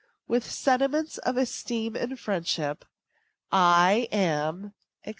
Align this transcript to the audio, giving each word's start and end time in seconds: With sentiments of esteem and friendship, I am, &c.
With 0.27 0.49
sentiments 0.49 1.19
of 1.19 1.37
esteem 1.37 1.95
and 1.95 2.19
friendship, 2.19 2.85
I 3.51 4.07
am, 4.11 4.73
&c. 5.05 5.09